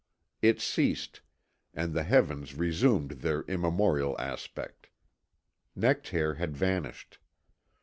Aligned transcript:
It 0.41 0.59
ceased, 0.59 1.21
and 1.75 1.93
the 1.93 2.01
heavens 2.01 2.55
resumed 2.55 3.11
their 3.21 3.43
immemorial 3.43 4.19
aspect. 4.19 4.89
Nectaire 5.75 6.33
had 6.41 6.57
vanished. 6.57 7.19